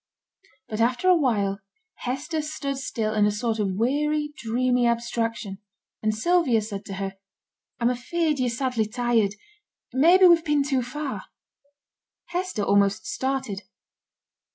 [0.67, 1.59] But after a while
[1.97, 5.59] Hester stood still in a sort of weary dreamy abstraction;
[6.01, 7.17] and Sylvia said to her,
[7.79, 9.35] 'I'm afeared yo're sadly tired.
[9.93, 11.25] Maybe we've been too far.'
[12.29, 13.61] Hester almost started.